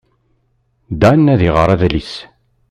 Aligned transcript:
Dan 1.01 1.31
ad 1.33 1.41
iɣer 1.47 1.69
adlis. 1.73 2.13